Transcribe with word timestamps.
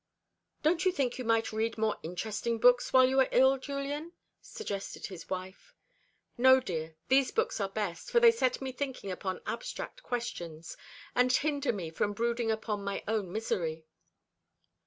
"Don't 0.63 0.83
you 0.83 0.91
think 0.91 1.19
you 1.19 1.23
might 1.25 1.53
read 1.53 1.77
more 1.77 1.99
interesting 2.01 2.57
books 2.57 2.91
while 2.91 3.07
you 3.07 3.19
are 3.19 3.27
ill, 3.31 3.59
Julian?" 3.59 4.13
suggested 4.41 5.05
his 5.05 5.29
wife. 5.29 5.75
"No, 6.39 6.59
dear. 6.59 6.95
These 7.09 7.29
books 7.29 7.61
are 7.61 7.69
best, 7.69 8.09
for 8.09 8.19
they 8.19 8.31
set 8.31 8.61
me 8.63 8.71
thinking 8.71 9.11
upon 9.11 9.41
abstract 9.45 10.01
questions, 10.01 10.75
and 11.13 11.31
hinder 11.31 11.71
me 11.71 11.91
from 11.91 12.13
brooding 12.13 12.49
upon 12.49 12.83
my 12.83 13.03
own 13.07 13.31
misery." 13.31 13.85